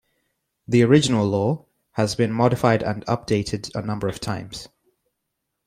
[0.67, 4.67] The original law has been modified and updated a number of times.